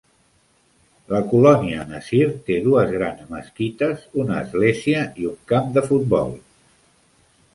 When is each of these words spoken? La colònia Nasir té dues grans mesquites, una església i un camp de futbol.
La 1.15 1.19
colònia 1.33 1.83
Nasir 1.89 2.21
té 2.47 2.57
dues 2.67 2.95
grans 2.95 3.29
mesquites, 3.35 4.07
una 4.23 4.39
església 4.47 5.03
i 5.25 5.29
un 5.33 5.37
camp 5.53 5.69
de 5.77 5.87
futbol. 5.91 6.35